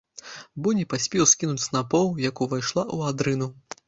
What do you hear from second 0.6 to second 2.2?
Бо не паспеў скінуць снапоў,